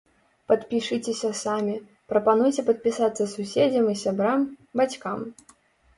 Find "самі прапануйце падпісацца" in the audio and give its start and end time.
1.41-3.29